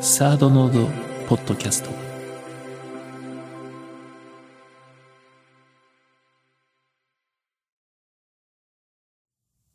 [0.00, 0.86] サードノード
[1.26, 1.90] ポッドキャスト。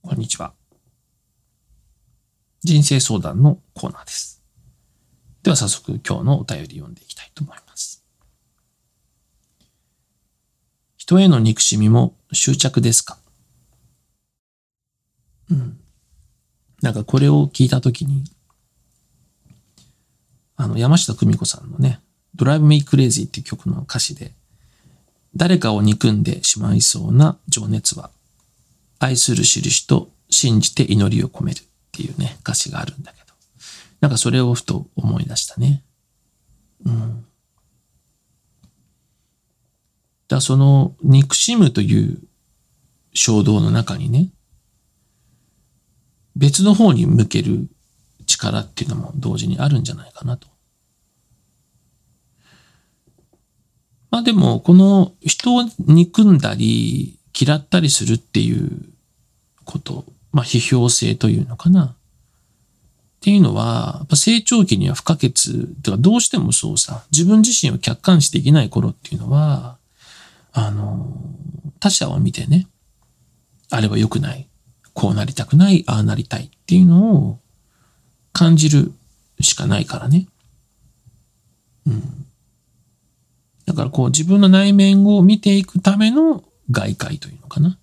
[0.01, 0.53] こんにちは。
[2.61, 4.41] 人生相談のコーナーです。
[5.43, 8.05] では早速今日のお便り読んでいきたいと思います。
[10.95, 13.17] 人への憎しみも執着ですか？
[15.51, 15.79] うん。
[16.81, 18.23] なんかこれを聞いたときに
[20.63, 21.99] あの、山下久美子さんのね、
[22.35, 24.31] ドライブメイクレイジーっていう曲の歌詞で、
[25.35, 28.11] 誰かを憎んでしまいそうな情熱は、
[28.99, 33.33] 愛する印と信じて祈りを込めるっていうね、歌詞があるんだけど、
[33.99, 35.83] なんかそれをふと思い出したね。
[36.85, 37.25] うん。
[40.29, 42.19] だその、憎しむという
[43.13, 44.29] 衝動の中にね、
[46.37, 47.67] 別の方に向ける
[48.25, 50.52] 力っていうのも同時にあるんじゃないかなと。
[54.13, 58.69] まあでも、この人を憎んだり、嫌ったりするっていう
[59.65, 61.85] こと、まあ批評性というのかな。
[61.85, 61.95] っ
[63.21, 65.31] ていうのは、やっぱ成長期には不可欠、
[65.81, 69.77] とかどうしてもそうさ、自分自身を客観視できない頃っていうのは、
[70.51, 71.11] あの、
[71.79, 72.67] 他者を見てね、
[73.71, 74.47] あれは良くない、
[74.93, 77.39] こうなりたくない、ああなりたいっていうのを
[78.31, 78.93] 感じる
[79.41, 80.27] しかないからね。
[81.87, 82.22] うん。
[83.65, 87.77] だからこう自分の内面を見ていくための外界というのかな。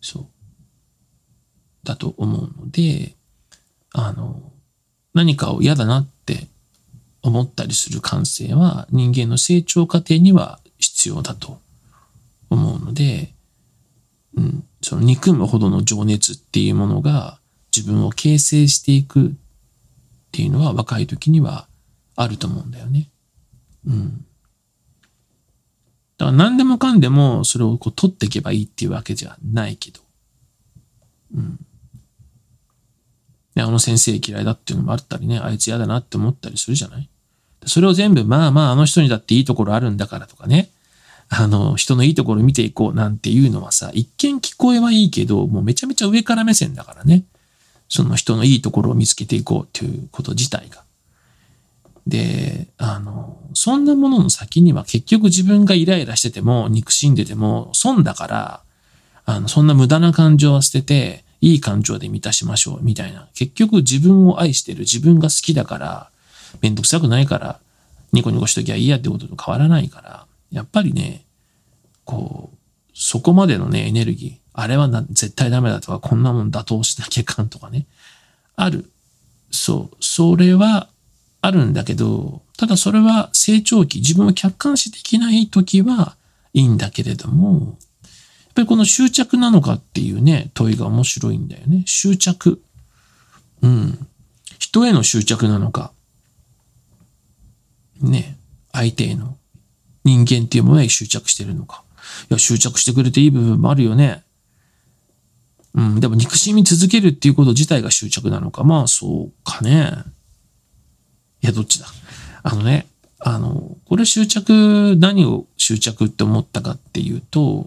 [0.00, 0.26] そう。
[1.84, 3.14] だと思うので、
[3.92, 4.52] あの、
[5.14, 6.46] 何かを嫌だなって
[7.22, 11.58] 思ったりする感性は人間の成長過程には必要だと
[12.50, 13.30] 思うので、
[14.36, 17.38] うん、その憎むほどの情熱っていうものが
[17.74, 19.30] 自分を形成していくっ
[20.32, 21.66] ていうのは若い時には
[22.16, 23.08] あると思うんだよね。
[23.86, 24.23] うん。
[26.34, 30.00] 何でもかんでもそれをこう取っていけばいいっていうわけじゃないけど。
[31.34, 31.58] うん。
[33.54, 37.08] で、あの先生嫌いだっていうのもあったりね、あいつ嫌だなって思ったりするじゃない？
[37.66, 40.70] それを全部、まあまああの人にだっていいところあるんだからとかね、
[41.30, 47.24] あの、人のいいところ見ていこうなんていうのはさ、一見聞こえはいいけど、もうめちゃめちゃ上から目線だからね。
[47.88, 50.83] その人のいいところを見つけていこうっていうこと自体が。
[52.06, 58.60] で、あの、そんなものの先には結局自分がイライラしてても、憎しんでても、損だから、
[59.24, 63.28] あの、そんな無駄な感情は捨てて、いい感情で満たしましょう、みたいな。
[63.34, 66.10] 結局自分を愛してる、自分が好きだから、
[66.60, 67.58] めんどくさくないから、
[68.12, 71.24] ニコニコしときゃいいやってことと変わらないから、やっぱりね、
[72.04, 72.56] こう、
[72.94, 77.86] そこまでのね、エネルギー、あれは絶対ダメだとか、こんなもん妥当しなきゃいかんとかね、
[78.56, 78.90] ある。
[79.50, 79.96] そう。
[80.00, 80.88] それは
[81.44, 86.16] あるんだけど、ただそれは成長期、自分を客観視できない時は
[86.54, 91.82] いいんだけれども、やっぱりこの執着なのかっていうね、問いが面白いんだよね。
[91.84, 92.62] 執着。
[93.60, 94.06] うん。
[94.58, 95.92] 人への執着なのか。
[98.00, 98.38] ね。
[98.72, 99.36] 相手への
[100.04, 101.82] 人間っていうものへ執着してるのか。
[102.30, 104.22] いや、執着してくれていい部分もあるよね。
[105.74, 106.00] うん。
[106.00, 108.64] でも憎しみ続けるっていうこと自体が執着なのか。
[108.64, 109.92] まあ、そうかね。
[111.44, 111.86] いや、どっちだ？
[112.42, 112.86] あのね、
[113.18, 117.66] あの、これ執着、何を執着って思ったかっていうと、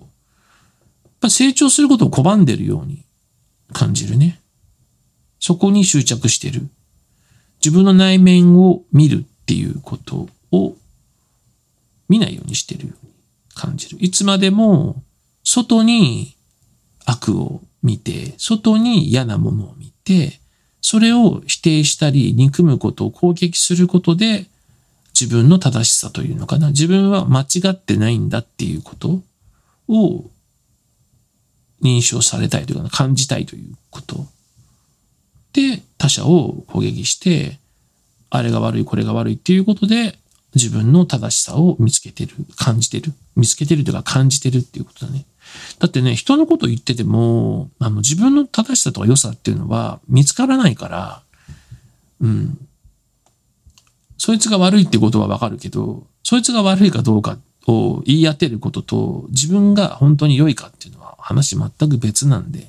[1.04, 3.04] やっぱ成長することを拒んでるように
[3.74, 4.42] 感じるね。
[5.40, 6.68] そこに執着してる。
[7.64, 10.76] 自分の内面を見るっていうことを
[12.10, 13.14] 見ないようにしてるように
[13.54, 13.98] 感じる。
[14.02, 15.04] いつまでも
[15.44, 16.36] 外に
[17.06, 20.40] 悪を見て、外に嫌なものを見て、
[20.90, 24.46] それを否定したり、憎むことを攻撃することで、
[25.14, 26.70] 自分の正しさというのかな。
[26.70, 29.22] 自分は間違ってないんだっていうこと
[29.90, 30.24] を
[31.84, 34.28] 認証されたいというか、感じたいということ。
[35.52, 37.60] で、他者を攻撃して、
[38.30, 40.18] あれが悪い、これが悪いっていうことで、
[40.56, 43.12] 自分の正しさを見つけてる、感じてる。
[43.36, 45.26] 見つけてるというか感じてるっていうことだね。
[45.80, 51.22] だってね、人のこと言ってても、あの、自分の正しさとか良さっていうのは見つからないから、
[52.22, 52.58] うん。
[54.18, 62.68] そいつが悪いってことはわかるけど、そいつが悪いかどうかを言い当てることと、自分が本当に良いかっていうのは話全く別なんで。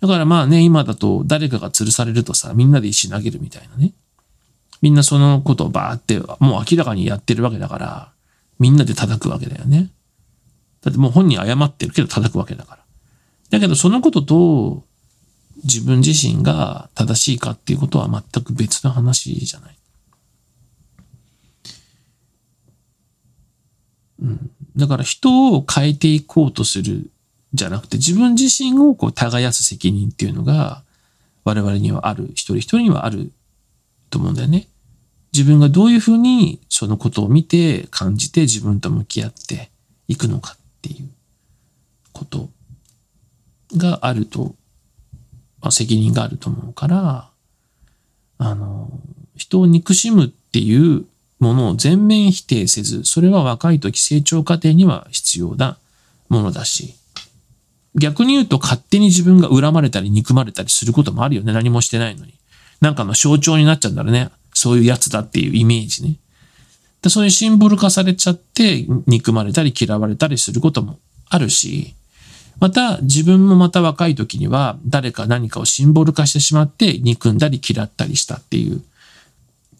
[0.00, 3.92] だからまあね、今だと誰かが吊るされるとさ、みんなで石投げるみたいなね。
[4.80, 8.12] みんなそのことをバーって、もう明らかにやってるわけだから、
[8.58, 9.90] みんなで叩くわけだよね。
[10.82, 12.82] だってもう本人謝ってるけど叩くわけだから。
[13.50, 14.84] だけどそのことと、
[15.64, 19.76] 自分自身が正しいかっていうことは全く別の話じゃない。
[24.22, 27.10] うん、だから人を変えていこうとする
[27.54, 30.82] じゃなくて自分自身をこう耕す責任っていうのが
[31.44, 33.32] 我々にはある、一人一人にはある
[34.10, 34.68] と思うんだよね。
[35.32, 39.70] 自分がどういうふうにそのことを見て感じて自分と向き合って
[40.08, 41.08] いくのかっていう
[42.12, 42.48] こと
[43.76, 44.54] があると、
[45.60, 47.28] まあ、責任があると思うから、
[48.38, 48.90] あの、
[49.36, 51.04] 人を憎しむっていう
[51.40, 55.76] ものを全面否定せず、それは若い時成長過程には必要な
[56.28, 56.94] ものだし、
[57.94, 61.52] 逆に言うと勝手に自分が恨まれたり憎まれたりすることもあるよね。
[61.52, 62.34] 何もしてないのに。
[62.80, 64.30] なんかの象徴になっちゃうんだろうね。
[64.54, 66.16] そういうやつだっていうイメージね。
[67.02, 70.98] でそういうシンボル化されちゃって憎まれたり嫌われたりすることも
[71.28, 71.94] あるし、
[72.60, 78.82] また自分もまた若い時には誰か何かをシンボル化してしまって憎んだり嫌ったりしたっていう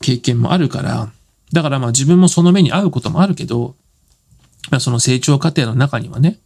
[0.01, 1.11] 経験もあるから、
[1.53, 3.75] だからまあ自分もその目に遭うこともあるけど、
[4.71, 6.39] まあ、その成長過程の中にはね、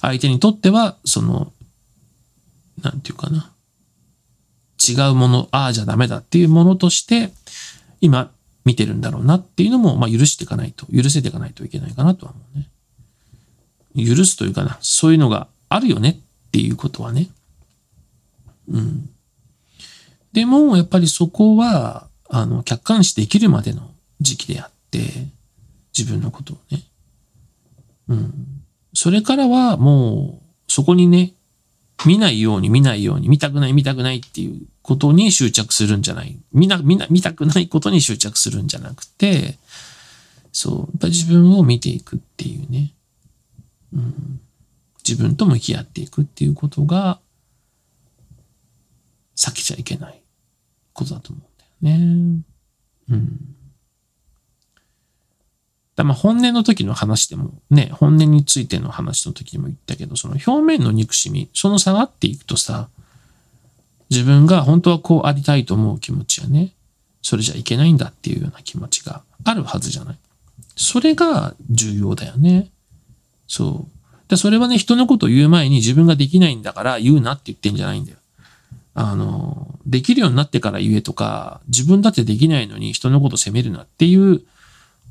[0.00, 1.52] 相手にとっては、その、
[2.82, 3.50] なんていうかな。
[4.86, 7.32] 違うもの、ああじゃダメだっていうものとして、
[8.00, 8.30] 今
[8.64, 12.68] 見てるんだろうなっていうのも、まあ許していかないと、許せていかないといけないかなとは思うね。
[14.06, 16.10] 許すというかな、そういうのがあるよね
[16.48, 17.28] っていうことはね。
[18.68, 19.08] うん。
[20.32, 25.26] でも、やっぱりそこは、あの、客観視できるまでの時期であって、
[25.96, 26.82] 自分のことをね。
[28.08, 28.32] うん。
[28.94, 31.32] それからはもう、そこにね、
[32.06, 36.36] 見ないように見ないように、見たくない見たくないっていうことに執着するんじゃない。
[36.52, 39.58] 見な、見な、見たくないことに執着するんじゃなくて、
[40.52, 42.92] そう、やっぱ自分を見ていくっていうね。
[43.92, 44.40] うん、
[45.06, 47.20] 自分と向き合っていくっていうことが、
[49.36, 50.22] 避けちゃいけない
[50.92, 51.42] ことだと思
[51.82, 52.42] うんだよね。
[53.10, 53.56] うん。
[55.96, 62.88] だまあ本音の時の話でもね、本音についての話の時にも言ったけど、その表面の憎しみ、その下がっていくとさ、
[64.10, 66.72] 自分が本当はこうありたいと思う気持ちやね、
[67.22, 70.18] それじゃいけないんだっていうような気持ちがあるはずじゃない。
[70.76, 72.68] それが重要だよね。
[73.46, 74.30] そう。
[74.30, 78.18] でそれはね、人のことを言う前に自分ができないんだから言うなって言ってんじゃないんだよ。
[78.94, 84.42] あの、できるようになってから言えとか、自分だってできないのに人のこと責めるなっていう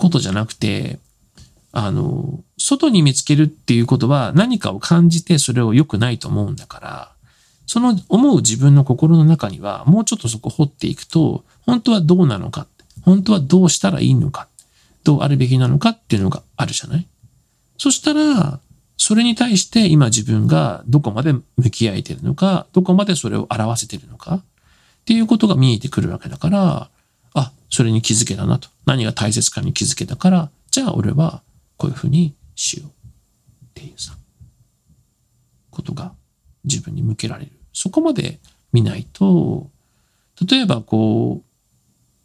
[0.01, 0.99] ことじゃなくて、
[1.71, 7.11] あの、外に見つけるっていうことは何かを感じてそれを良くないと思うんだから、
[7.67, 12.67] その思う自分の心の中にはもうちょっとそこ掘っていくと、本当はどうなのか、
[13.03, 14.47] 本当はどうしたらいいのか、
[15.03, 17.07] どうあるべきなのかっていうのがあるじゃない？
[17.77, 18.59] そしたら、
[18.97, 24.43] それに対して今自分がどこまで向き合えてるのか、どこまでそれを表せてるのかっ
[25.05, 26.89] ていうことが見えてくるわけだから、
[27.71, 28.69] それに気づけたなと。
[28.85, 31.41] 何が大切かに気づけたから、じゃあ俺は
[31.77, 32.89] こういうふうにしようっ
[33.73, 34.13] ていうさ、
[35.71, 36.13] ことが
[36.65, 37.51] 自分に向けられる。
[37.73, 38.39] そこまで
[38.73, 39.69] 見ないと、
[40.49, 41.41] 例えばこ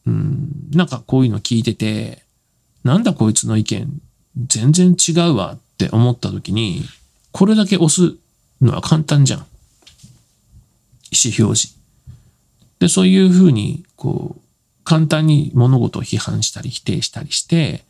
[0.06, 2.22] う、うん、なんかこういうの聞いてて、
[2.84, 4.00] なんだこいつの意見
[4.36, 6.82] 全然違うわって思った時に、
[7.32, 8.16] これだけ押す
[8.60, 9.40] のは簡単じゃん。
[9.40, 9.42] 意
[11.24, 11.76] 思表示。
[12.78, 14.40] で、そういうふうに、こう、
[14.86, 17.84] 簡単に物事を批判したり否定したりして、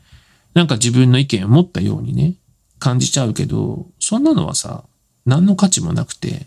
[0.55, 2.37] なんか自分の意見を持ったようにね、
[2.79, 4.83] 感じちゃうけど、そんなのはさ、
[5.27, 6.47] 何の価値もなくて、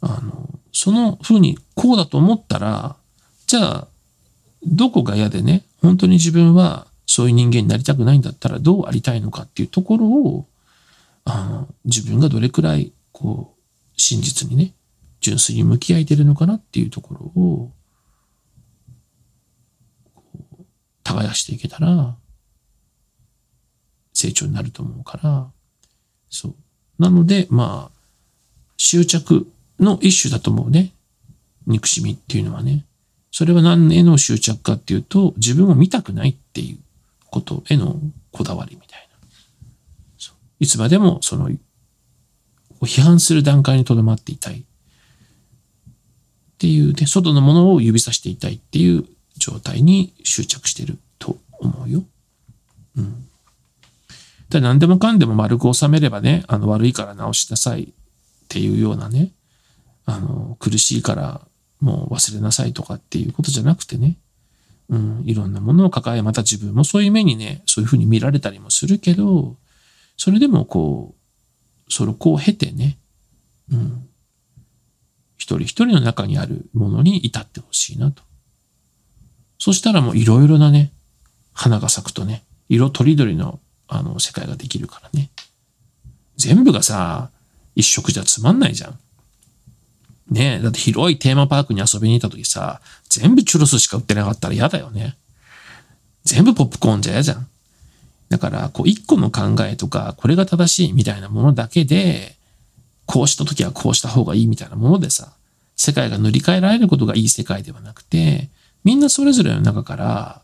[0.00, 2.96] あの、その風にこうだと思ったら、
[3.46, 3.88] じゃあ、
[4.66, 10.46] どこが嫌でね、本当に自分はそういう人間になりたくないんだったらどうありたいのかっていうところを、
[11.24, 13.60] あの自分がどれくらい、こう、
[13.96, 14.72] 真実にね、
[15.20, 17.70] 純粋に向き合えてるのかなっていうところを、
[21.02, 22.16] 耕していけたら、
[24.12, 25.50] 成長になると思うから、
[26.30, 26.54] そう。
[26.98, 27.98] なので、まあ、
[28.76, 29.46] 執着
[29.80, 30.92] の一種だと思うね。
[31.66, 32.84] 憎しみっていうのはね。
[33.30, 36.78] それは何への執着かっていうと、自分を見たくないっていう
[37.30, 37.96] ことへの
[38.30, 39.18] こだわりみたいな。
[40.60, 41.50] いつまでもその、
[42.82, 44.60] 批判する段階にとどまっていたい。
[44.60, 44.64] っ
[46.58, 49.04] ていうね、外のものを指さしていたいっていう
[49.42, 52.04] 状態に執着してると思うよ。
[52.96, 53.26] うん。
[54.48, 57.86] ただ何でもかんでも丸く収めればね、あの悪いから直しなさいっ
[58.48, 59.32] ていうようなね、
[60.04, 61.40] あの苦しいから
[61.80, 64.16] もう忘れなさいとかっていうことじゃなくてね、
[64.88, 69.56] うん、いろんなものを抱え、また自分もそういう目にね、そういうふうに見られたりもするけど、
[70.16, 72.98] それでもこう、それを経てね、
[73.72, 74.08] うん、
[75.36, 78.22] 一人一人の中にあるものに至ってほしいなと。
[79.62, 80.90] そしたらもういろいろなね、
[81.52, 85.30] 花が咲くとね、色とりどりのあの世界ができるからね。
[86.36, 87.30] 全部がさ、
[87.76, 88.98] 一色じゃつまんないじゃん。
[90.34, 95.14] ねえ、だって広いテーマパークに遊びに行った時さ、全部チュロスしか売ってなかったら嫌だよね。
[96.24, 97.46] 全部ポップコーンじゃ嫌じゃん。
[98.30, 102.34] だから、こう、一個の考えとか、これが正しいみたいなものだけで、
[103.06, 105.34] こうした時はこうした方がいいみたいなものでさ、
[105.76, 108.48] 世界が塗り替えられることがいい世界ではなくて、
[108.84, 110.42] みんなそれぞれの中から、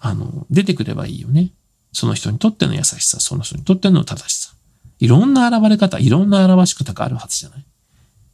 [0.00, 1.50] あの、出てくればいいよね。
[1.92, 4.52] その人にとっての優しさ、その人にとっての正しさ。
[4.98, 7.64] いろんな現れ方、いろんな表し方があるはずじゃない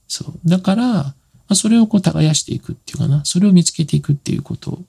[0.08, 0.48] そう。
[0.48, 1.14] だから、
[1.54, 4.82] それをこう耕していくっていうかな、それを見つけていくっていうこと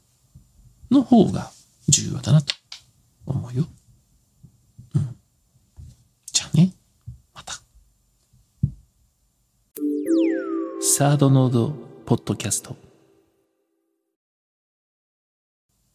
[0.89, 1.51] の方が
[1.87, 2.53] 重要だなと
[3.25, 3.67] 思うよ。
[4.95, 5.15] うん。
[6.31, 6.73] じゃあね、
[7.33, 7.53] また。
[10.81, 12.75] サードノードポッドキャスト。